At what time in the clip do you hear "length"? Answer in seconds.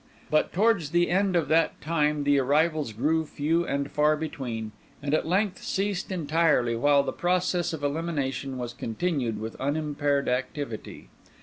5.27-5.61